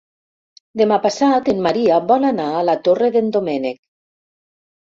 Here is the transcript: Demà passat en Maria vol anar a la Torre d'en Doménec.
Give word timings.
Demà 0.81 0.97
passat 1.03 1.51
en 1.53 1.61
Maria 1.67 2.01
vol 2.13 2.27
anar 2.31 2.49
a 2.55 2.65
la 2.73 2.77
Torre 2.89 3.13
d'en 3.19 3.31
Doménec. 3.39 3.81